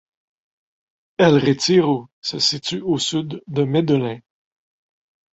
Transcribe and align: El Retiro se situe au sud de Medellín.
El 1.25 1.37
Retiro 1.43 1.93
se 2.29 2.39
situe 2.45 2.79
au 2.93 2.97
sud 3.07 3.35
de 3.57 3.65
Medellín. 3.75 4.17